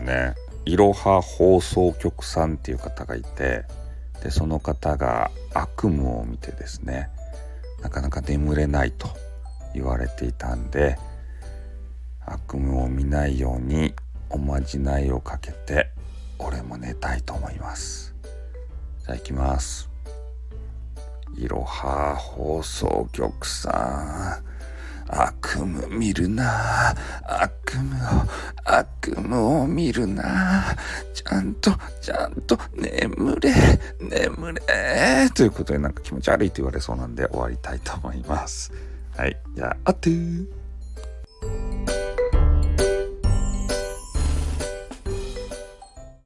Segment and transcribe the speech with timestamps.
[0.00, 3.64] ねいろは放送局さんっていう方がいて
[4.22, 7.10] でその方が悪夢を見てですね
[7.82, 9.08] なかなか眠れないと
[9.74, 10.96] 言われていたんで
[12.24, 13.94] 悪夢を見ないように
[14.30, 15.90] おまじないをかけて
[16.38, 18.14] 俺も寝たいと思います。
[19.04, 19.90] じゃあ行きます。
[21.36, 24.53] いろは放送局さん。
[25.08, 26.94] 悪夢見るな。
[27.22, 28.00] 悪夢を
[28.64, 30.76] 悪夢を見るな。
[31.12, 33.52] ちゃんとちゃんと眠れ
[34.00, 35.30] 眠れ。
[35.30, 38.72] ということでなんか気持ち悪いと言われそうなんで終わりたいと思います。
[39.16, 39.36] はい。
[39.54, 40.10] じゃああって